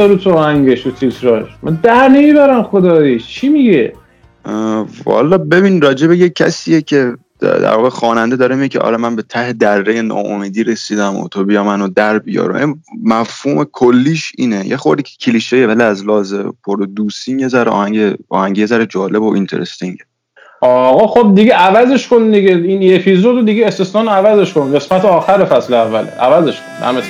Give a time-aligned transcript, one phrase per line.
[0.00, 1.46] یارو تو آهنگش و تیتراژ.
[1.62, 3.92] من در نمی‌برم خداییش چی میگه
[5.04, 9.16] والا ببین راجع به یه کسیه که در واقع خواننده داره میگه که آره من
[9.16, 12.74] به ته دره ناامیدی رسیدم و تو بیا منو در بیار.
[13.04, 14.66] مفهوم کلیش اینه.
[14.66, 16.34] یه خورده که کلیشه ولی از لحاظ
[16.64, 19.98] producing یه ذره آهنگ آهنگ یه ذره جالب و interesting
[20.60, 22.56] آقا خب دیگه عوضش کن دیگه.
[22.56, 24.74] این اپیزود رو دیگه استثنا عوضش کن.
[24.74, 26.92] قسمت آخر فصل اول عوضش کن.
[26.92, 27.04] دمت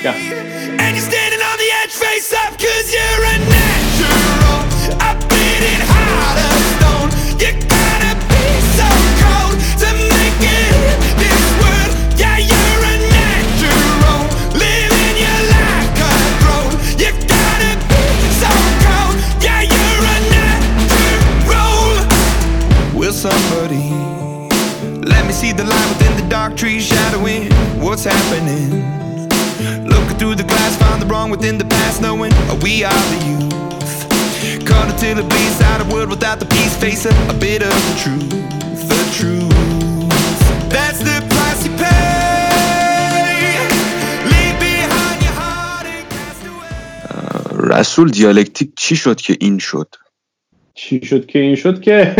[2.01, 4.57] face up cause you're a natural.
[5.05, 7.09] I'm beating heart of stone.
[7.37, 8.45] You gotta be
[8.77, 8.89] so
[9.21, 9.53] cold
[9.85, 11.91] to make it in this world.
[12.17, 14.17] Yeah, you're a natural.
[14.57, 18.05] Living your life a drone You gotta be
[18.41, 18.51] so
[18.85, 19.15] cold.
[19.45, 21.85] Yeah, you're a natural.
[22.97, 23.93] Will somebody
[25.05, 27.51] let me see the light within the dark trees shadowing?
[27.79, 28.90] What's happening?
[31.21, 32.33] Wrong within the past, knowing
[32.65, 34.65] we are the youth.
[34.65, 37.75] Caught until it bleeds out of world without the peace, face a, a bit of
[37.87, 38.29] the truth.
[38.93, 39.53] The truth.
[40.75, 42.49] That's the price you pay.
[44.33, 47.79] Leave behind your heart and cast away.
[47.79, 49.95] رسول دیالکتیک چی شد که این شد؟
[50.73, 52.15] چی شد که این شد که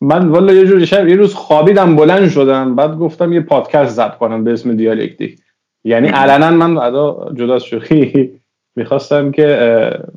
[0.00, 4.16] من والا یه جور شب یه روز خوابیدم بلند شدم بعد گفتم یه پادکست ضبط
[4.18, 5.41] کنم به اسم دیالکتیک
[5.84, 8.30] یعنی علنا من بعدا جدا شوخی
[8.76, 9.46] می‌خواستم که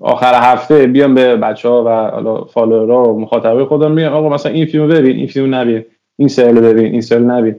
[0.02, 4.52] آخر هفته بیام به بچه ها و حالا فالوورا و مخاطبه خودم بیام آقا مثلا
[4.52, 5.86] این فیلم ببین این فیلم نبین.
[6.17, 7.55] این سریال ببین این سریال نبین.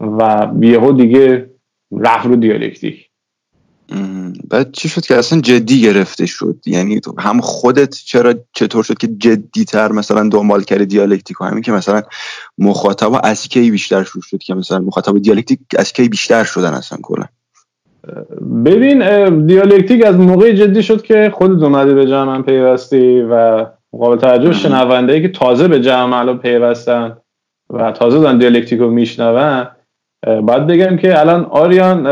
[0.00, 1.50] و یهو دیگه
[1.92, 3.10] رفت رو دیالکتیک.
[4.50, 9.06] بعد چی شد که اصلا جدی گرفته شد؟ یعنی هم خودت چرا چطور شد که
[9.06, 12.02] جدی تر مثلا دنبال کردی دیالکتیک همین که مثلا
[12.58, 16.98] مخاطب از کی بیشتر شد شد که مثلا مخاطب دیالکتیک از کی بیشتر شدن اصلا
[17.02, 17.24] کلا؟
[18.64, 18.98] ببین
[19.46, 23.66] دیالکتیک از موقع جدی شد که خودت اومدی به جمع من پیوستی و
[23.98, 27.16] قابل توجه شنونده ای که تازه به جمع الان پیوستن
[27.70, 29.66] و تازه دارن دیالکتیک رو میشنون
[30.26, 32.06] باید بگم که الان آریان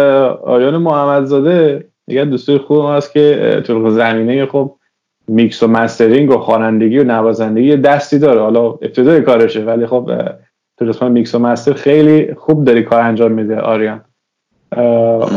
[0.45, 4.77] آریان محمدزاده دیگه دوستای خوب هست که تو زمینه خب
[5.29, 8.41] میکس و mastering و خوانندگی و نوازندگی دستی داره.
[8.41, 10.11] حالا ابتدای کارشه ولی خب
[10.79, 14.05] تو قسمت میکس و master خیلی خوب داری کار انجام میده آریان.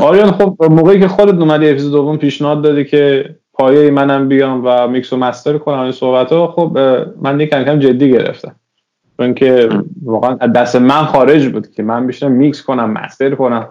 [0.01, 4.87] آریان خب موقعی که خودت اومدی اپیزود دوم پیشنهاد دادی که پایه منم بیام و
[4.87, 6.77] میکس و master کنم این صحبت ها خب
[7.21, 8.55] من دیگه کم کم جدی گرفتم.
[9.17, 9.69] چون که
[10.03, 13.69] واقعا دست من خارج بود که من بیشتر میکس کنم master کنم.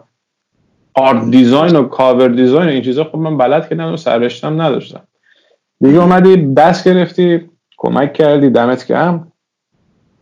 [0.94, 5.00] art design و cover design و این چیزا خب من بلد که و سررشتم نداشتم.
[5.80, 9.32] دیگه اومدی دست گرفتی کمک کردی دمت گرم.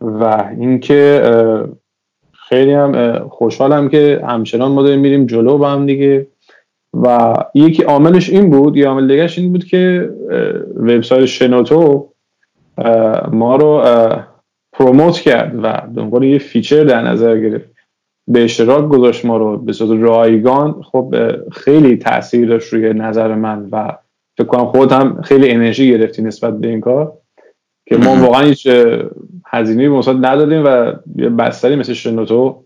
[0.01, 1.23] و اینکه
[2.53, 6.27] خیلی هم خوشحالم که همچنان ما داریم میریم جلو با هم دیگه.
[7.03, 10.09] و یکی عاملش این بود یا عامل دیگهش این بود که
[10.75, 12.09] وبسایت شنوتو
[13.31, 13.83] ما رو
[14.73, 17.69] promote کرد و دنبال یه feature در نظر گرفت.
[18.27, 20.81] به اشتراک گذاشت ما رو به صورت رایگان.
[20.81, 21.15] خب
[21.51, 23.97] خیلی تاثیر داشت روی نظر من و
[24.37, 27.13] فکر کنم خود هم خیلی انرژی گرفتی نسبت به این کار.
[27.85, 28.67] که ما واقعا هیچ
[29.45, 32.65] هزینه مثبت ندادیم و یه بستری مثل شنوتو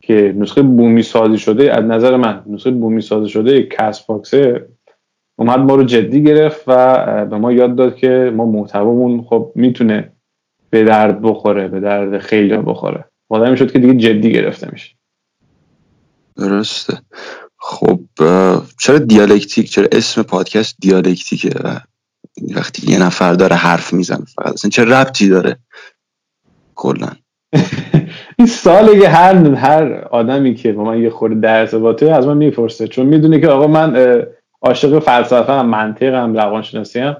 [0.00, 4.68] که نسخه بومی سازی شده از نظر من نسخه بومی سازی شده کس باکسه
[5.38, 10.12] اومد ما رو جدی گرفت و به ما یاد داد که ما محتوامون خب می‌تونه
[10.70, 13.04] به درد بخوره به درد خیلی بخوره.
[13.28, 14.96] آدمی شد که دیگه جدی گرفته میشه.
[16.36, 16.98] درسته.
[17.58, 18.00] خب
[18.78, 21.50] چرا دیالکتیک چرا اسم پادکست دیالکتیکه؟
[22.56, 24.52] وقتی یه نفر داره حرف می‌زنه فقط.
[24.52, 25.56] اصلا چه ربطی داره؟
[26.74, 27.08] کلا.
[28.38, 32.36] این ساله که هر هر آدمی که با من یه خورده در ارتباطه از من
[32.36, 32.88] می‌پرسه.
[32.88, 33.96] چون می‌دونه که آقا من
[34.62, 37.16] عاشق فلسفه هم منطق هم روانشناسی هم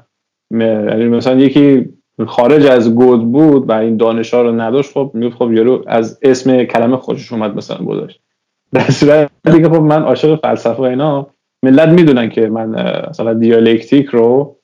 [0.51, 1.89] یعنی مثلا یکی
[2.27, 6.19] خارج از گود بود و این دانش ها رو نداشت خب می‌گفت خب یارو از
[6.23, 8.21] اسم کلمه خوشش اومد مثلا گذاشت.
[8.75, 11.27] در صورت دیگه خب من عاشق فلسفه اینا
[11.63, 12.69] ملت می‌دونن که من
[13.11, 14.56] مثلا دیالکتیک رو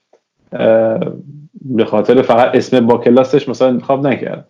[1.64, 4.44] به خاطر فقط اسم با کلاسش مثلا انتخاب نکردم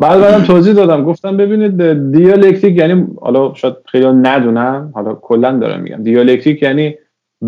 [0.00, 1.04] بعد بعدم توضیح دادم.
[1.04, 6.02] گفتم ببینید دیالکتیک یعنی حالا شاید خیلی ندونن حالا کلا دارم میگم.
[6.02, 6.94] دیالکتیک یعنی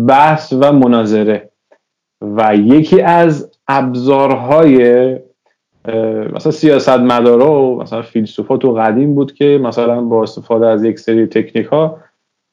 [0.07, 1.49] بحث و مناظره.
[2.21, 5.15] و یکی از ابزارهای
[6.33, 10.99] مثلا سیاست مدارا و مثلا فیلسوفا تو قدیم بود که مثلا با استفاده از یک
[10.99, 11.97] سری تکنیک ها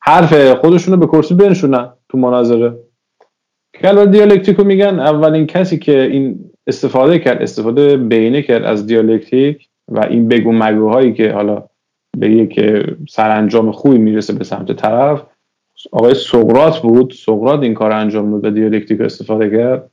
[0.00, 2.74] حرف خودشون رو به کرسی بنشونن تو مناظره.
[3.82, 5.00] که دیالکتیک رو میگن.
[5.00, 11.12] اولین کسی که این استفاده کرد استفاده بینه کرد از دیالکتیک و این بگو مگوهایی
[11.12, 11.62] که حالا
[12.18, 12.60] به یک
[13.08, 15.22] سرانجام خوبی می‌رسه به سمت طرف
[15.92, 17.12] آقای سقرات بود.
[17.12, 19.90] سقرات این کار انجام داد به دیالکتیک استفاده کرد.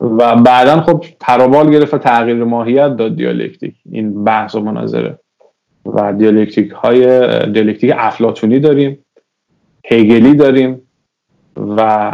[0.00, 3.74] و بعدا خب پر و بال گرفت و تغییر ماهیت داد دیالکتیک.
[3.92, 5.18] این بحث و مناظره.
[5.86, 8.98] و دیالکتیک های دیالکتیک افلاطونی داریم
[9.90, 10.80] هگلی داریم
[11.56, 12.12] و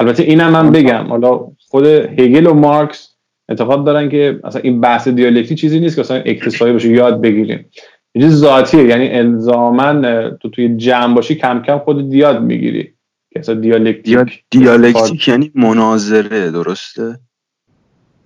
[0.00, 3.16] البته اینم من بگم حالا خود هگل و مارکس
[3.48, 7.66] اعتقاد دارن که مثلا این بحث دیالکتیک چیزی نیست که مثلا اکتسابی باشه یاد بگیریم.
[8.14, 12.82] یه چیز ذاتیه یعنی الزاما تو توی جمع باشی کم کم خودت یاد می‌گیری
[13.32, 17.18] که اصلا دیالکتیک دیالکتیک یعنی مناظره درسته؟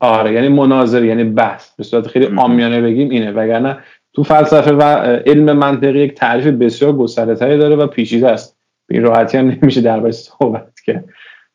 [0.01, 1.77] آره یعنی مناظره یعنی بحث.
[1.77, 3.33] به صورت خیلی آمیانه بگیم اینه.
[3.33, 3.79] وگرنه
[4.13, 4.83] تو فلسفه و
[5.27, 8.57] علم منطقی یک تعریف بسیار گسترده داره و پیچیده است.
[8.87, 11.05] به این راحتی هم نمیشه دربارش صحبت کرد.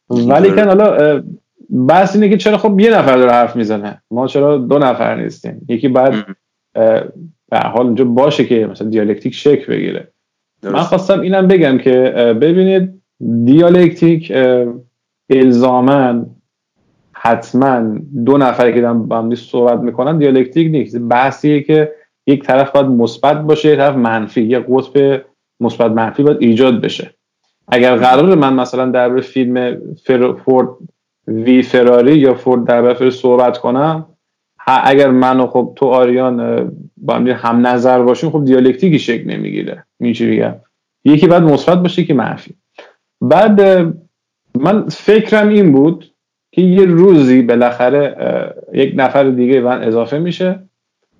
[0.09, 1.21] ولی که حالا
[1.87, 4.01] بحث اینه که چرا خب یه نفر داره حرف می‌زنه.
[4.11, 6.13] ما چرا دو نفر نیستیم؟ یکی بعد
[7.49, 10.07] به حال اونجا باشه که مثلا دیالکتیک شکل بگیره.
[10.63, 11.91] من خواستم اینم بگم که
[12.41, 13.01] ببینید
[13.45, 14.33] دیالکتیک
[15.29, 16.25] الزامن
[17.11, 20.99] حتما دو نفری که با هم صحبت می‌کنن دیالکتیک نیست.
[20.99, 21.91] بحثیه که
[22.27, 24.41] یک طرف باید مثبت باشه یک طرف منفی.
[24.41, 25.21] یک قطب
[25.59, 27.11] مثبت منفی باید ایجاد بشه.
[27.71, 29.77] اگر قرار من مثلا در فیلم
[30.45, 30.67] فورد
[31.27, 34.05] وی فراری یا فورد در صحبت کنم
[34.67, 39.85] اگر من و خب تو آریان با هم هم نظر باشیم خب دیالکتیکی شکل نمی‌گیره.
[39.99, 40.59] میشه
[41.05, 42.55] یکی بعد مثبت باشه که منفی.
[43.21, 43.61] بعد
[44.59, 46.11] من فکرم این بود
[46.51, 48.15] که یه روزی بالاخره
[48.73, 50.59] یک نفر دیگه من اضافه میشه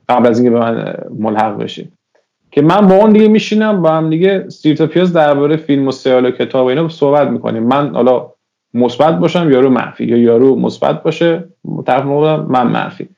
[0.10, 1.88] قبل از اینکه به من ملحق بشه.
[2.52, 6.26] که من با اون دیگه میشینم با هم دیگه سیرتا پیاز درباره فیلم و سیال
[6.26, 7.64] و کتاب و اینا صحبت می‌کنیم.
[7.64, 8.32] من حالا
[8.74, 11.44] مثبت باشم یارو منفی یا یارو مثبت باشه
[11.86, 13.10] طرف من منفی.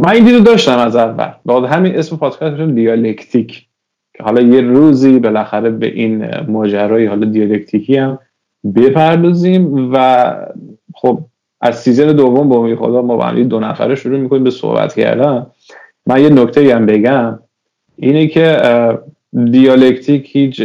[0.00, 1.28] من این دیدو داشتم از اول.
[1.46, 3.66] بعد همین اسم پادکست دیالکتیک.
[4.16, 8.18] که حالا یه روزی بالاخره به این ماجرای حالا دیالکتیکی هم
[8.76, 10.36] بپردازیم و
[10.94, 11.18] خب
[11.60, 15.46] از season دوم با خدا ما با دو نفره شروع می‌کنیم به صحبت کردن.
[16.06, 17.38] من یه نکته هم بگم.
[17.96, 18.58] اینه که
[19.50, 20.62] دیالکتیک هیچ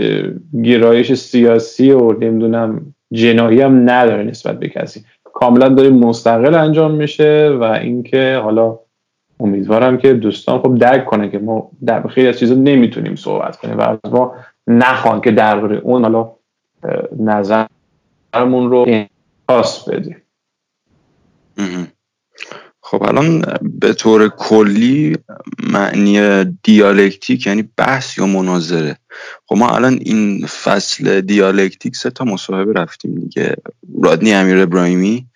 [0.64, 5.04] گرایش سیاسی و نمی‌دونم جناحی هم نداره نسبت به کسی.
[5.24, 8.80] کاملا داره مستقل انجام میشه و اینکه حالا
[9.40, 13.78] امیدوارم که دوستان خب درک کنه که ما در خیلی از چیزا نمی‌تونیم صحبت کنیم
[13.78, 14.36] و از ما
[14.68, 16.32] نخوان که درباره اون حالا
[17.20, 19.06] نظرمون رو
[19.48, 20.22] پاس بدیم.
[22.92, 25.18] خب الان به طور کلی
[25.64, 28.98] معنی دیالکتیک یعنی بحث یا مناظره.
[29.46, 33.56] خب ما الان این فصل دیالکتیک سه تا مصاحبه رفتیم دیگه.
[34.04, 35.28] رادنی امیر ابراهیمی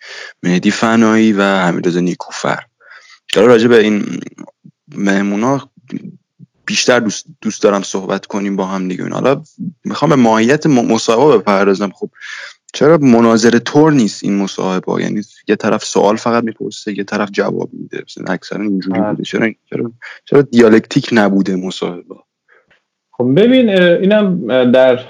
[0.42, 2.62] مهدی فنایی و حمیدرضا نیکوفر.
[3.34, 4.20] حالا راجع به این
[4.94, 5.70] مهمونا
[6.66, 9.08] بیشتر دوست, دوست دارم صحبت کنیم با هم دیگه.
[9.08, 9.42] حالا
[9.84, 11.90] می‌خوام به ماهیت مصاحبه بپردازم.
[11.90, 12.10] خب
[12.74, 17.68] چرا مناظره طور نیست این مصاحبه؟ یعنی یه طرف سوال فقط می‌پرسه یه طرف جواب
[17.72, 18.04] میده.
[18.26, 19.10] اکثرا اینجوری بله.
[19.10, 19.22] بوده.
[19.22, 19.92] چرا چرا
[20.24, 22.14] چرا دیالکتیک نبوده مصاحبه؟
[23.10, 25.00] خب ببین اینم در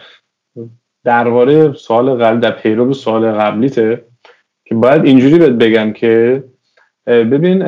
[1.05, 4.05] درباره سوال قبل در پیرو سوال قبلیته
[4.65, 6.45] که باید اینجوری بهت بگم که
[7.07, 7.63] ببین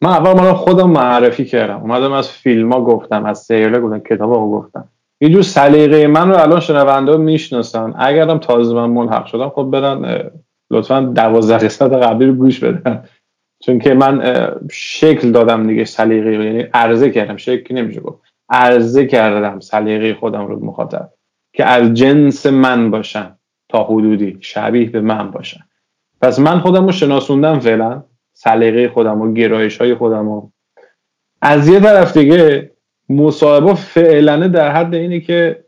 [0.00, 1.80] من اول من خودم معرفی کردم.
[1.80, 4.88] اومدم از فیلم ها گفتم از سیرله گفتم کتاب ها گفتم.
[5.22, 7.94] یه جور سلیقه من رو الان شنونده می‌شناسن.
[7.98, 10.30] اگرم تازه من ملحق شدم خب برن
[10.70, 13.04] لطفا دوازده قسمت قبلی رو گوش بدن.
[13.62, 17.36] چون که من شکل دادم دیگه سلیقه یعنی عرضه کردم.
[17.36, 18.22] شکل نمیشه گفت.
[18.48, 21.10] عرضه کردم سلیقه خودم رو مخاطب.
[21.52, 23.36] که از جنس من باشن
[23.68, 25.60] تا حدودی شبیه به من باشن.
[26.22, 28.04] پس من خودم رو شناسوندم فعلا.
[28.32, 30.50] سلیقه خودم و گرایش های خودم و
[31.42, 32.71] از یه طرف دیگه
[33.08, 35.64] مصاحبه فعلا در حد اینه که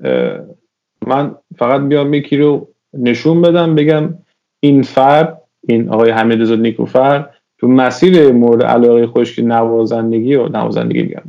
[1.06, 4.14] من فقط بیام یکی رو نشون بدم بگم
[4.60, 10.48] این فرد این آقای حمید رضا نیکوفر تو مسیر مورد علاقه خوش که نوازندگی و
[10.48, 11.22] نوازندگی میگم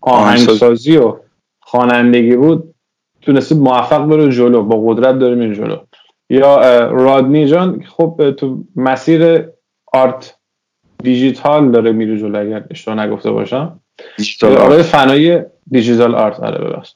[0.00, 1.16] آهنگسازی و
[1.60, 2.74] خوانندگی بود
[3.22, 5.76] تونسته موفق بره جلو با قدرت داره میره جلو.
[6.30, 9.44] یا رادنی جان خب تو مسیر
[9.92, 10.38] آرت
[11.02, 13.80] دیجیتال داره میره جلو اگر اشتباه نگفته باشم.
[14.42, 15.38] آقای فنایی
[15.70, 16.40] دیجیتال آرت.
[16.40, 16.94] آره ببخش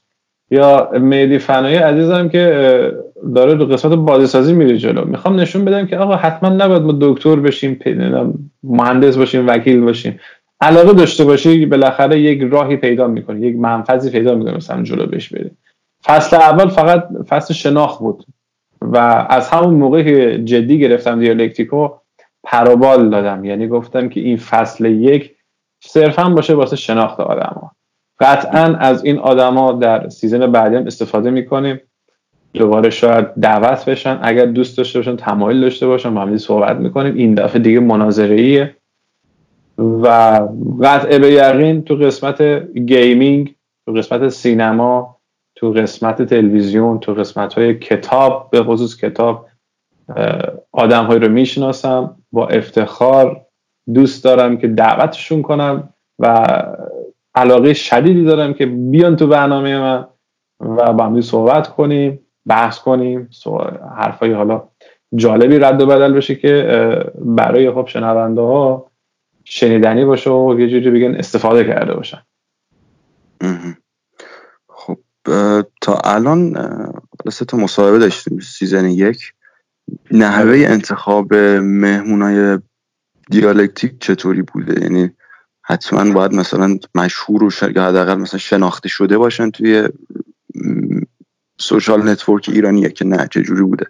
[0.51, 2.93] یا مهدی فنایی عزیزم که
[3.35, 5.05] داره دو قسمت بازیسازی میره جلو.
[5.05, 7.79] می‌خوام نشون بدم که آقا حتما نباید ما دکتر بشیم
[8.63, 10.21] مهندس باشیم وکیل باشیم.
[10.61, 15.29] علاقه داشته باشی بالاخره یک راهی پیدا می‌کنی یک منفذی پیدا می‌کنی مثلا جلو بهش
[15.29, 15.59] بریم
[16.05, 18.25] فصل اول فقط فصل شناخت بود
[18.81, 18.97] و
[19.31, 21.89] از همون موقع که جدی گرفتم دیالکتیکو
[22.45, 23.45] پروبال دادم.
[23.45, 25.37] یعنی گفتم که این فصل یک
[25.83, 27.73] صرفا باشه واسه شناخت آدما
[28.21, 31.81] قطعا از این آدما در season بعدی هم استفاده می‌کنیم.
[32.55, 34.19] دوباره شاید دعوت بشن.
[34.23, 37.15] اگر دوست داشته باشن تمایل داشته باشن با هم صحبت می‌کنیم.
[37.15, 38.77] این دفعه دیگه مناظره
[39.79, 40.09] و
[40.83, 42.43] قطع به یقین تو قسمت
[42.75, 43.55] gaming
[43.87, 45.17] تو قسمت سینما
[45.55, 49.49] تو قسمت تلویزیون تو قسمت های کتاب به خصوص کتاب
[50.73, 52.17] آدم های رو می‌شناسم.
[52.33, 53.47] با افتخار
[53.95, 56.47] دوست دارم که دعوتشون کنم و
[57.35, 60.07] علاقه شدیدی دارم که بیان تو برنامه من
[60.61, 63.31] و با هم صحبت کنیم بحث کنیم
[63.97, 64.69] حرفای حالا
[65.15, 66.65] جالبی رد و بدل بشه که
[67.19, 68.91] برای خب شنونده ها
[69.45, 72.23] شنیدنی باشه و یه جوری بگن استفاده کرده باشن.
[74.69, 74.99] خب
[75.81, 76.57] تا الان
[77.29, 79.33] سه تا مصاحبه داشتیم season یک.
[80.11, 82.59] نحوه انتخاب مهمونای
[83.31, 85.11] دیالکتیک چطوری بوده؟ یعنی
[85.63, 89.89] حتما باید مثلا مشهور و یا حداقل مثلا شناخته شده باشن توی
[91.59, 93.87] social network ایران یا اینکه نه چجوری بوده؟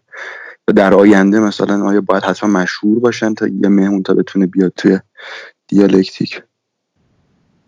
[0.68, 4.72] و در آینده مثلا آیا باید حتما مشهور باشن تا یه مهمون تا بتونه بیاد
[4.76, 4.98] توی
[5.68, 6.42] دیالکتیک؟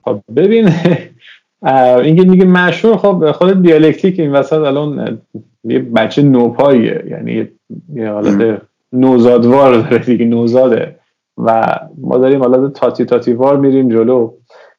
[0.05, 0.73] خب ببین
[2.05, 5.23] اینکه میگه مشهور خب خود دیالکتیک این وسط الان
[5.65, 7.49] یه بچه نوپاییه یعنی
[7.95, 8.63] یه حالت
[8.93, 11.02] نوزادوار داره دیگه نوزاده.
[11.39, 14.33] و ما داریم حالا تاتی تاتی وار میریم جلو.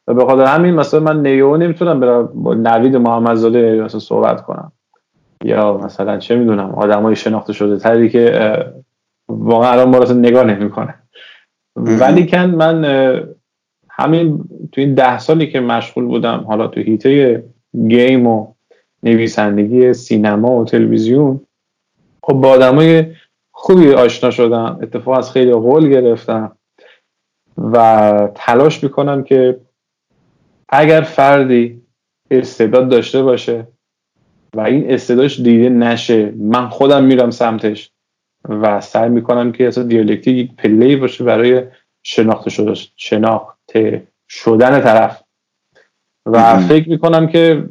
[0.07, 4.71] و به خاطر همین مثلا من نیو نمی‌تونم برم با نوید محمدزاده مثلا صحبت کنم.
[5.43, 8.55] یا مثلا چه می‌دونم آدمای شناخته شده تری که
[9.29, 10.95] واقعا الان ما نگاه نمی‌کنه.
[11.75, 12.85] ولی کن من
[13.89, 17.43] همین تو این ده سالی که مشغول بودم حالا تو هیته
[17.87, 18.53] گیم و
[19.03, 21.39] نویسندگی سینما و تلویزیون
[22.23, 23.05] خب با آدمای
[23.63, 26.57] خوبی آشنا شدم اتفاق از خیلی قول گرفتم
[27.57, 29.59] و تلاش می‌کنم که
[30.69, 31.81] اگر فردی
[32.31, 33.67] استعداد داشته باشه
[34.55, 37.91] و این استعدادش دیده نشه من خودم میرم سمتش
[38.49, 41.63] و سعی می‌کنم که اصلا دیالکتیک یک پلی باشه برای
[42.03, 45.23] شناخته شده شناخته شدن طرف.
[46.25, 47.65] و فکر می‌کنم که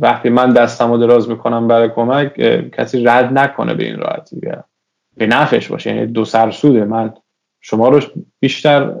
[0.00, 2.34] وقتی من دستم رو دراز می‌کنم برای کمک
[2.70, 4.40] کسی رد نکنه به این راحتی.
[5.16, 6.84] به نفش باشه یعنی دو سرسوده.
[6.84, 7.14] من
[7.60, 8.00] شما رو
[8.40, 8.94] بیشتر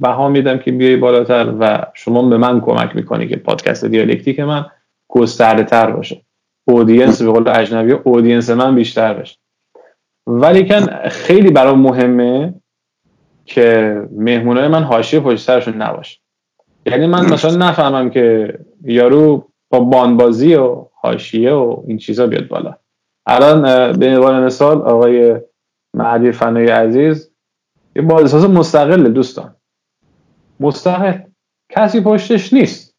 [0.00, 4.66] بها میدم که بیای بالاتر و شما به من کمک می‌کنی که پادکست دیالکتیک من
[5.08, 6.20] گسترده تر باشه.
[6.68, 9.36] اودینس به قول اجنبی اودینس من بیشتر بشه
[10.26, 12.54] ولی کن خیلی برام مهمه
[13.44, 16.20] که مهمونای من حاشیه پشت سرشون نباشه.
[16.86, 22.76] یعنی من مثلا نفهمم که یارو با بانبازی و حاشیه و این چیزا بیاد بالا.
[23.26, 25.40] الان به عنوان مثال آقای
[25.96, 27.30] مهدی فنای عزیز
[27.96, 29.56] یه بازساز مستقل دوستان.
[30.60, 31.18] مستقل.
[31.70, 32.94] کسی پشتش نیست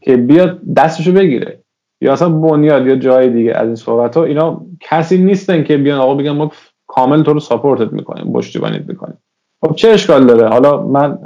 [0.00, 1.62] که بیاد دستشو بگیره.
[2.00, 6.00] یا اصلا بنیاد یا جای دیگه از این صحبت ها اینا کسی نیستن که بیان
[6.00, 6.52] آقا بگن ما
[6.86, 9.18] کامل تو رو ساپورتت می‌کنیم پشتیبانیت می‌کنیم.
[9.64, 11.18] خب چه اشکال داره؟ حالا من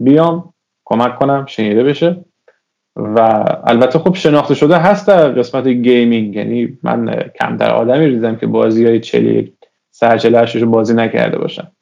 [0.00, 2.24] بیام کمک کنم شنیده بشه.
[2.98, 6.36] و البته خب شناخته شده هست در قسمت گیمینگ.
[6.36, 9.52] یعنی من کمتر آدمی ریزم که بازی های چلی
[9.90, 11.72] سر رو بازی نکرده باشم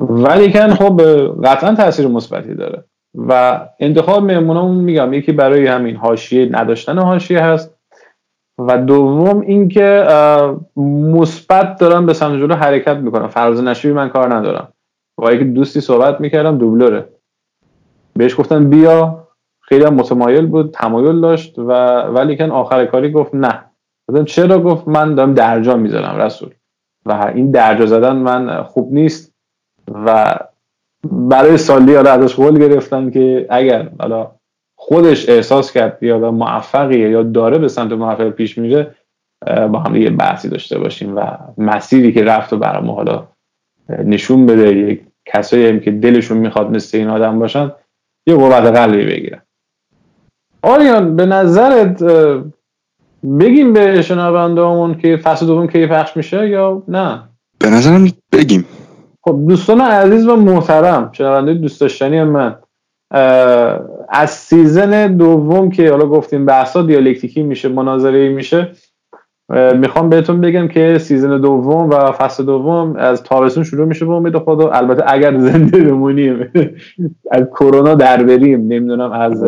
[0.00, 1.00] ولی کن خب
[1.44, 2.84] قطعا تاثیر مثبتی داره.
[3.14, 7.74] و انتخاب مهمونامون میگم یکی برای همین حاشیه نداشتن حاشیه هست.
[8.58, 10.06] و دوم اینکه
[10.76, 14.72] مثبت دارم به سمت جلو حرکت می‌کنم فراز نشوی من کار ندارم.
[15.16, 17.08] با یکی دوستی صحبت می‌کردم دوبلوره.
[18.16, 19.21] بهش گفتم بیا.
[19.72, 23.64] خیلی هم متمایل بود تمایل داشت و ولی کن آخر کاری گفت نه.
[24.08, 26.50] گفتم چرا؟ گفت من دارم درجا می‌زنم رسول.
[27.06, 29.34] و این درجا زدن من خوب نیست
[30.06, 30.38] و
[31.12, 34.30] برای سالی حالا ازش قول گرفتم که اگر حالا
[34.76, 38.94] خودش احساس کرد یا موفقیه یا داره به سمت موفق پیش میره
[39.46, 43.28] با هم یه بحثی داشته باشیم و مسیری که رفت و برام حالا
[43.88, 47.72] نشون بده یک کسایی هم که دلشون می‌خواد مثل این آدم باشن
[48.26, 49.42] یه قوت قلبی بگیرن.
[50.62, 52.02] آریان به نظرت
[53.40, 57.22] بگیم به شنوندهامون که فصل دوم کی پخش میشه یا نه؟
[57.58, 58.64] به نظرم بگیم.
[59.22, 62.56] خب دوستان عزیز و محترم شنونده دوست داشتنی من
[64.08, 68.72] از سیزن دوم که حالا گفتیم بحثا دیالکتیکی میشه مناظره میشه
[69.74, 74.38] می‌خوام بهتون بگم که season دوم و فصل دوم از تابستون شروع میشه به امید
[74.38, 74.70] خدا.
[74.70, 76.50] البته اگر زنده بمونیم
[77.30, 79.44] از کرونا در بریم نمی‌دونم از.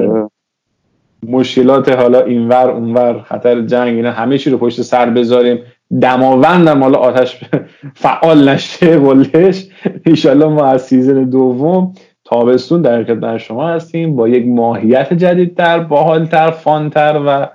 [1.28, 5.58] مشکلات حالا اینور اونور خطر جنگ اینا همه چی رو پشت سر بذاریم.
[6.00, 7.40] دماوندم حالا آتش
[8.02, 9.66] فعال نشه ولش.
[10.06, 14.16] ایشالله ما از season دوم تابستون در خدمت شما هستیم.
[14.16, 17.48] با یک ماهیت جدیدتر باحالتر fun تر و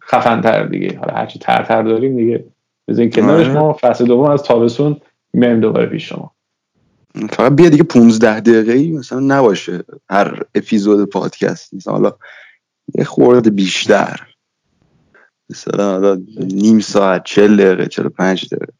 [0.00, 0.98] خفن دیگه.
[0.98, 2.44] حالا هرچی تر داریم دیگه.
[2.88, 3.58] بزنین کنارش آره.
[3.58, 3.76] ما.
[3.80, 4.96] فصل دوم از تابستون
[5.32, 6.32] میایم دوباره پیش شما.
[7.30, 11.74] فقط بیا دیگه 15 دقیقه ای مثلا نباشه هر اپیزود پادکست.
[11.74, 12.12] مثلا حالا
[12.94, 14.20] یه خورده بیشتر.
[15.50, 18.72] مثلا نیم ساعت 40 دقیقه 45 دقیقه.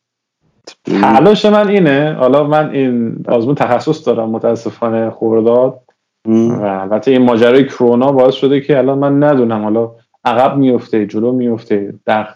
[0.84, 2.12] تلاش من اینه.
[2.12, 5.82] حالا من این آزمون تخصص دارم متاسفانه خورداد
[6.28, 9.90] و البته این ماجرای کرونا باعث شده که الان من ندونم حالا
[10.24, 12.28] عقب میفته جلو میفته در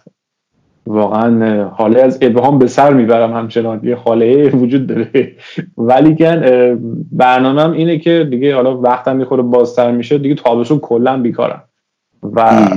[0.87, 3.81] واقعا حاله از ابهام به سر می‌برم همچنان.
[3.83, 5.33] یه حاله وجود داره.
[5.79, 6.41] ولی کن
[7.13, 11.63] برنامهم اینه که دیگه حالا وقتم می‌خوره بازتر میشه دیگه تابستون کلا بیکارم.
[12.23, 12.69] و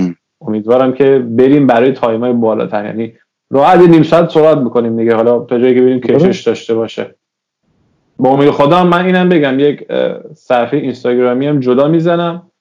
[0.42, 2.86] امیدوارم که بریم برای تایم های بالاتر.
[2.86, 3.14] یعنی
[3.52, 5.16] راحت نیم ساعت سرعت می‌کنیم دیگه.
[5.16, 7.16] حالا تا جایی که بریم کشش داشته باشه.
[8.20, 9.88] با امید خدا من اینم بگم یک
[10.34, 12.52] صفحه اینستاگرامی هم جدا می‌زنم.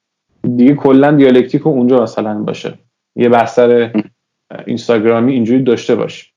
[0.57, 2.75] دیگه کلا دیالکتیک اونجا مثلا باشه.
[3.17, 3.90] یه بستر
[4.67, 6.35] اینستاگرامی اینجوری داشته باشیم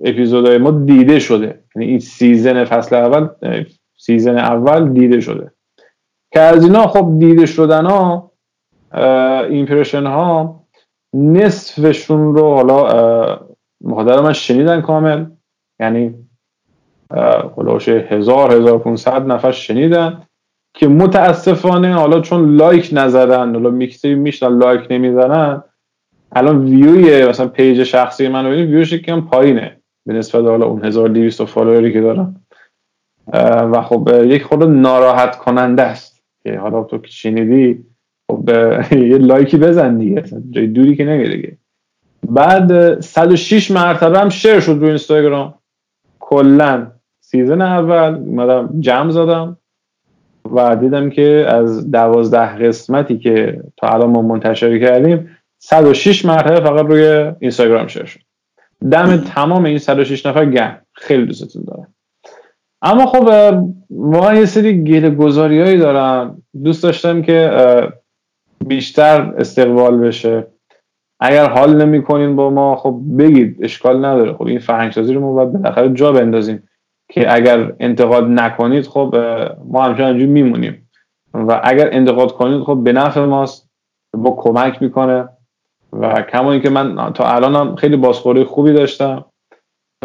[0.06, 1.64] اپیزودهای ما دیده شده.
[1.76, 3.28] یعنی این season فصل اول
[3.98, 5.52] season اول دیده شده.
[6.34, 8.32] که از اینا خب دیده شدن ها
[9.50, 10.64] impression ها
[11.14, 13.40] نصفشون رو حالا
[13.82, 15.26] مادر من شنیدن کامل.
[15.80, 16.16] یعنی
[17.56, 20.24] خلاصه هزار هزار پونصد نفر شنیدن.
[20.74, 25.64] که متاسفانه حالا چون like نزدن حالا میکسی میشنن like نمی‌زنن
[26.32, 31.44] الان ویوی مثلا page شخصی من ببینید ویوش کم پایینه به نسبت حالا اون 1200
[31.44, 32.46] follower ی که دارم.
[33.74, 37.86] و خب یک خورده ناراحت کننده است که حالا تو که شنیدی
[38.32, 38.50] خب
[39.12, 41.58] یه like ی بزن دیگه جای دوری که نمیره
[42.30, 45.54] بعد 106 مرتبه هم share شد رو اینستاگرام.
[46.20, 46.92] کلا.
[47.20, 49.58] season اول اومدم جمع زدم.
[50.52, 56.86] و دیدم که از دوازده قسمتی که تا الان ما منتشر کردیم 106 مرتبه فقط
[56.86, 58.20] روی اینستاگرام share شد.
[58.92, 61.94] دم تمام این 106 نفر گرم خیلی دوستتون دارم.
[62.82, 63.30] اما خب
[63.90, 66.44] واقعا یه سری گله گذاری هایی دارم.
[66.64, 67.52] دوست داشتم که
[68.66, 70.48] بیشتر استقبال بشه.
[71.20, 74.34] اگر حال نمی‌کنین با ما خب بگید اشکال نداره.
[74.34, 76.64] خب این فرهنگسازی رو ما باید بالاخره جا بندازیم.
[77.14, 79.16] که اگر انتقاد نکنید خب
[79.66, 80.90] ما همچنان اینجوری میمونیم.
[81.34, 83.70] و اگر انتقاد کنید خب به نفع ماست
[84.18, 85.30] با کمک می‌کنه.
[85.94, 89.26] و کما اینکه من تا الانم خیلی بازخوری خوبی داشتم.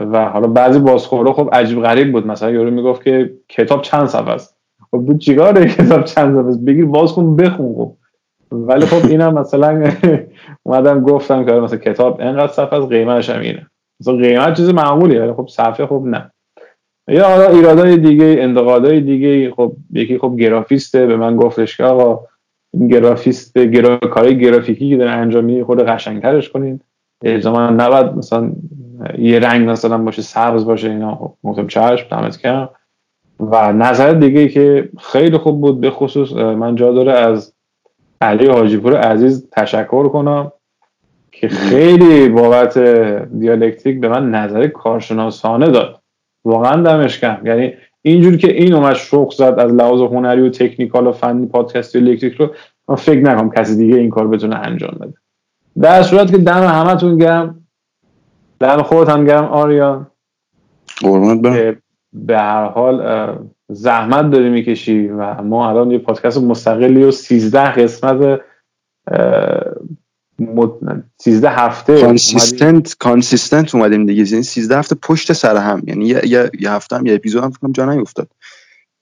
[0.00, 2.26] و حالا بعضی بازخورا خب عجیب غریب بود.
[2.26, 4.56] مثلا یارو می‌گفت که کتاب چند صفحه است؟
[4.90, 7.92] خب بود چیکار کتاب چند صفحه است؟ بگیر باز کن بخون خب.
[8.52, 9.90] ولی خب اینم مثلا
[10.66, 13.66] اومدم گفتم که مثلا کتاب اینقدر صفحه است قیمتش هم اینه.
[14.00, 16.30] مثلا قیمت چیز معمولیه ولی خب صفحه خب نه.
[17.08, 22.20] یا حالا ایرادای دیگه انتقادای دیگه خب یکی خب گرافیسته به من گفتش که آقا
[22.72, 23.96] این گرافیست گرا...
[23.96, 26.80] کارهای گرافیکی که داره انجام میده خود قشنگترش کنین.
[27.24, 28.52] الزاما نباید مثلا
[29.18, 32.68] یه رنگ مثلا باشه سبز باشه اینا خب گفتم چشم دمت کردم
[33.40, 37.54] و نظر دیگه که خیلی خوب بود به خصوص من جا داره از
[38.20, 40.52] علی حاجیپور عزیز تشکر کنم
[41.32, 42.78] که خیلی بابت
[43.38, 45.97] دیالکتیک به من نظر کارشناسانه داد.
[46.48, 51.06] واقعا دمش کم یعنی اینجور که این اومد شوق زد از لحاظ هنری و تکنیکال
[51.06, 52.50] و فنی پادکست الکتریک رو
[52.88, 55.14] من فکر نکنم کسی دیگه این کار بتونه انجام بده.
[55.80, 57.54] در صورت که دم همتون گرم
[58.60, 60.06] دم خودت هم گرم آریان.
[61.00, 61.82] قربونت برم.
[62.12, 63.02] به هر حال
[63.68, 68.40] زحمت داری می‌کشی و ما الان یه پادکست مستقلی و 13 قسمت
[70.62, 72.00] مد- 13 هفته.
[72.00, 74.30] consistent consistent اومدیم دیگه.
[74.32, 75.82] یعنی 13 هفته پشت سر هم.
[75.86, 78.28] یعنی یه, یه, یه هفته هم یه اپیزود هم فکر کنم جا نیفتاد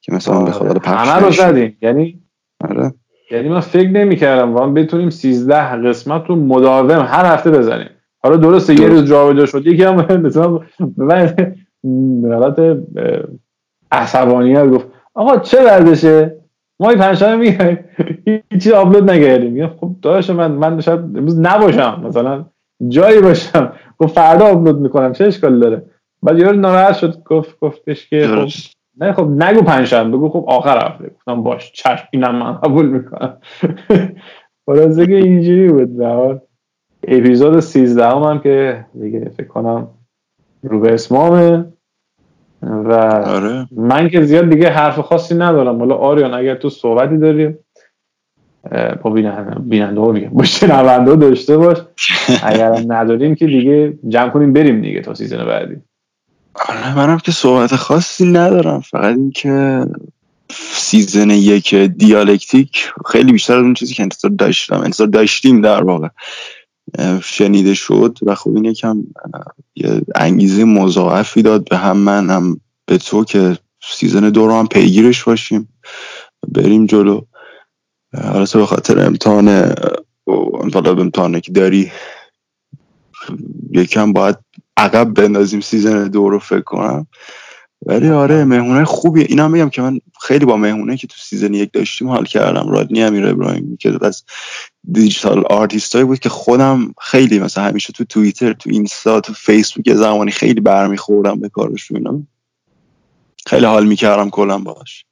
[0.01, 0.87] که مثلا بخواد.
[0.87, 1.31] همه رو.
[1.31, 1.77] زدیم.
[1.83, 2.23] یعنی
[2.61, 2.95] آره.
[3.31, 4.53] یعنی من فکر نمی‌کردم.
[4.55, 7.89] واقعا بتونیم 13 قسمت رو مداوم هر هفته بزنیم
[8.23, 8.93] حالا درسته یه درست.
[8.93, 9.67] روز جابجا شد.
[9.67, 9.95] یکی هم
[10.27, 10.49] مثلا
[10.97, 11.35] به من
[12.33, 12.79] حالت
[13.93, 16.36] عصبانیت گفت آقا چه وردشه
[16.81, 17.79] ما این پنجشنبه میایم
[18.53, 19.53] هیچی آپلود نکردیم.
[19.53, 22.03] میگم خب داداش من من شاید امروز نباشم.
[22.07, 22.45] مثلا
[22.89, 23.73] جایی باشم.
[23.99, 25.13] گفت فردا آپلود می‌کنم.
[25.13, 25.83] چه اشکالی داره؟
[26.23, 27.23] بعد یارو ناراحت شد.
[27.23, 28.47] گفت گفتش که خب
[29.01, 31.11] نه خب نگو پنجشنبه بگو خب آخر هفته.
[31.17, 31.73] گفتم باش.
[31.73, 33.37] چشم اینم من قبول می‌کنم.
[34.67, 36.41] خلاصه که اینجوری بود به حال.
[37.09, 39.89] اپیزود 13 هم که دیگه فکر کنم
[40.63, 41.65] رو به اسمامه.
[42.67, 42.93] و
[43.27, 43.67] آره.
[43.77, 45.79] من که زیاد دیگه حرف خاصی ندارم.
[45.79, 47.55] حالا آریان اگر تو صحبتی داری
[49.03, 49.11] با
[49.61, 50.29] بیننده ها میگم.
[50.29, 51.79] با شنونده داشته باش.
[52.43, 55.77] اگر نداریم که دیگه جمع کنیم بریم دیگه تا season بعدی.
[56.69, 58.81] آره منم که صحبت خاصی ندارم.
[58.81, 59.87] فقط اینکه
[60.51, 64.81] season یک دیالکتیک خیلی بیشتر از اون چیزی که انتظار داشتم.
[64.81, 66.09] انتظار داشتیم در واقع.
[67.23, 69.05] شنیده شد و خب این یکم
[69.75, 71.97] یه انگیزه مضاعفی داد به هم.
[71.97, 75.69] من هم به تو که season دو رو هم پیگیرش باشیم.
[76.49, 77.21] بریم جلو.
[78.23, 79.75] حالا به خاطر امتحان
[80.75, 81.93] حالا امتحانه که داری
[83.71, 84.37] یکم باید
[84.77, 87.07] عقب بندازیم season دو رو فکر کنم.
[87.87, 89.27] ولی آره مهمونه خوبیه.
[89.29, 92.69] اینا هم بگم که من خیلی با مهمونه که تو season یک داشتیم حال کردم.
[92.69, 94.25] رادنی امیر ابراهیمی که از
[94.93, 100.31] digital artist بود که خودم خیلی مثلا همیشه تو توییتر تو اینستا تو فیسبوک زمانی
[100.31, 102.23] خیلی برمیخوردم به کارش اینا.
[103.47, 105.05] خیلی حال می‌کردم کلا باش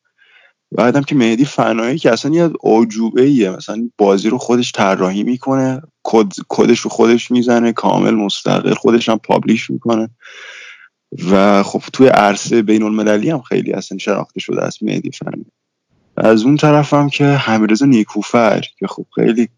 [0.73, 5.83] بعدم که مهدی فنایی که اصلا یه عجوبه ایه مثلا بازی رو خودش طراحی می‌کنه
[6.03, 10.11] کد کدش رو خودش می‌زنه کامل مستقل خودش هم پابلیش می‌کنه.
[11.31, 15.47] و خب توی عرصه بین المللی هم خیلی اصلا شناخته شده است مهدی فنایی
[16.17, 19.49] از اون طرف هم که حمیرزا نیکوفر که خب خیلی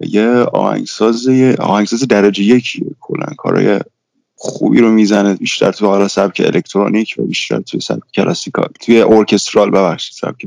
[0.00, 1.28] یه آهنگساز
[1.58, 2.86] آهنگساز درجه یکیه.
[3.00, 3.80] کلا کارهای
[4.36, 5.34] خوبی رو می‌زنه.
[5.34, 10.46] بیشتر تو حالا سبک الکترونیک و بیشتر توی سبک classical توی orchestral ببخشید سبک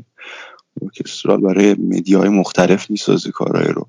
[0.82, 3.88] orchestral برای media های مختلف می‌سازه کارهای رو.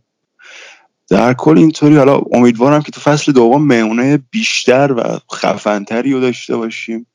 [1.08, 1.96] در کل اینطوری.
[1.96, 7.06] حالا امیدوارم که تو فصل دوم مهمونه بیشتر و خفنتری رو داشته باشیم.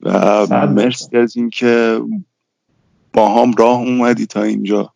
[0.00, 2.00] و مرسی از اینکه
[3.12, 4.93] با هم راه اومدی تا اینجا.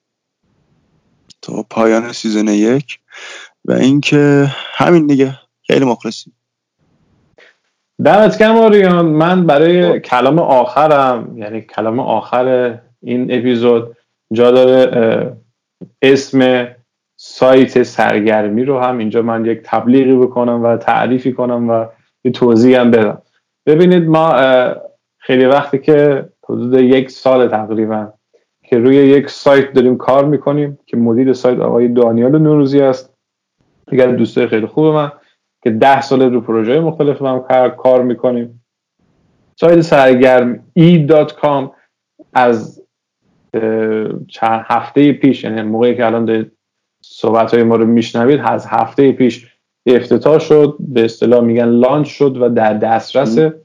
[1.43, 2.99] تا پایان season یک
[3.65, 5.39] و اینکه همین دیگه.
[5.67, 6.33] خیلی مخلصیم.
[8.05, 9.07] دمت گرم آریان.
[9.07, 13.97] من برای کلام آخرم یعنی کلام آخر این اپیزود
[14.33, 15.37] جا داره
[16.03, 16.69] اسم
[17.17, 21.87] سایت سرگرمی رو هم اینجا من یک تبلیغی بکنم و تعریفی کنم و
[22.25, 23.23] یه توضیح هم بدم.
[23.67, 24.35] ببینید ما
[25.19, 28.13] خیلی وقتی که حدود یک سال تقریبا
[28.71, 33.15] که روی یک سایت داریم کار می‌کنیم که مدیر سایت آقای دانیال نوروزی است.
[33.91, 35.13] دیگر دوستای خیلی خوب من
[35.63, 38.65] که ده سال رو پروژه مختلف هم کار, می‌کنیم.
[39.57, 41.71] سایت سرگرم e.com
[42.33, 42.83] از
[44.29, 46.53] چند هفته پیش یعنی موقعی که الان دارید
[47.03, 49.47] صحبت های ما رو میشنوید از هفته پیش
[49.87, 53.61] افتتاح شد به اصطلاح میگن لانچ شد و در دسترسه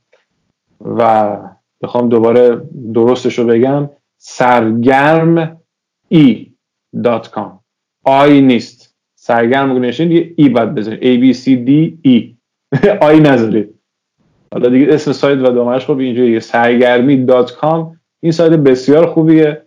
[0.82, 1.38] و
[1.82, 2.62] بخوام دوباره
[2.94, 3.90] درستش رو بگم
[4.26, 5.62] سرگرم
[6.14, 7.52] e.com
[8.04, 8.96] I نیست.
[9.16, 12.36] سرگرم نشین یه E باید بزنید A B C D E.
[13.08, 13.80] I نذارید.
[14.54, 16.40] حالا دیگه اسم سایت و دامنش خب اینجوریه.
[16.40, 18.00] سرگرمی dot com.
[18.20, 19.62] این سایت بسیار خوبیه.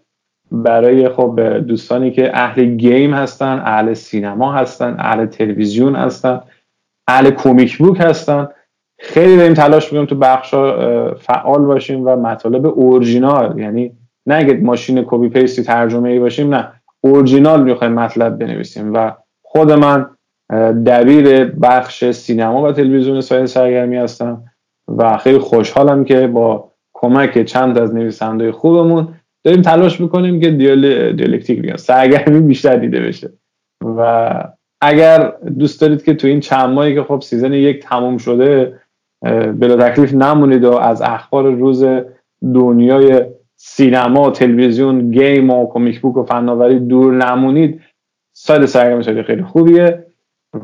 [0.51, 6.41] برای خب دوستانی که اهل game هستن اهل سینما هستن اهل تلویزیون هستن
[7.09, 8.49] اهل comic book هستن.
[8.99, 15.29] خیلی داریم تلاش می‌کنیم تو بخشا فعال باشیم و مطالب اورجینال یعنی اگه ماشین copy
[15.29, 16.73] paste ی ترجمه ای باشیم نه.
[17.01, 19.13] اورجینال می‌خوایم مطلب بنویسیم و
[19.43, 20.07] خود من
[20.87, 24.45] دبیر بخش سینما و تلویزیون سایت سرگرمی هستم
[24.97, 29.09] و خیلی خوشحالم که با کمک چند از نویسنده خوبمون
[29.45, 31.13] داریم تلاش می‌کنیم که دیال...
[31.13, 33.33] دیالکتیک میگم سرگرمی بیشتر دیده بشه.
[33.85, 34.33] و
[34.81, 38.81] اگر دوست دارید که تو این چند ماهی که خب season یک تموم شده
[39.59, 41.85] بلا تکلیف نمونید و از اخبار روز
[42.55, 43.25] دنیای
[43.57, 47.81] سینما تلویزیون game و comic book و فناوری دور نمونید
[48.33, 50.07] سایت سرگرمی سایت خیلی خوبیه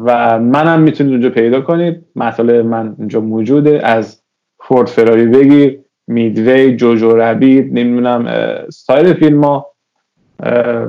[0.05, 2.05] و منم می‌تونید اونجا پیدا کنید.
[2.17, 3.87] مطالب من اونجا موجوده.
[3.87, 4.23] از
[4.61, 8.29] فورد فراری بگیر Midway Jojo Rabbit نمی‌دونم
[8.69, 9.67] سایر فیلم ها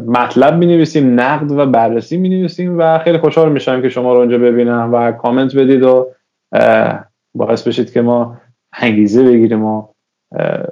[0.07, 4.19] مطلب می نویسیم نقد و بررسی می نویسیم و خیلی خوشحال میشم که شما رو
[4.19, 6.11] اونجا ببینم و کامنت بدید و
[7.35, 8.37] باعث بشید که ما
[8.73, 9.92] انگیزه بگیریم و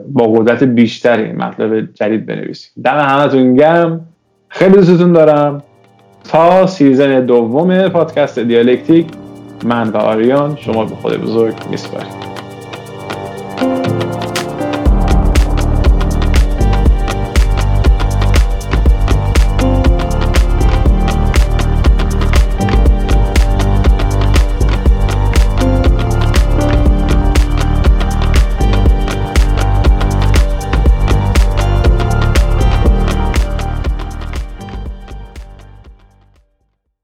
[0.08, 4.08] با قدرت بیشتری مطلب جدید بنویسیم دم همتون گرم.
[4.48, 5.64] خیلی دوستتون دارم.
[6.24, 9.06] تا season دوم پادکست دیالکتیک
[9.64, 12.31] من و آریان شما رو به خدای بزرگ میسپاریم.